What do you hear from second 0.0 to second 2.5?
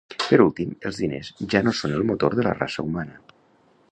Per últim, els diners ja no són el motor de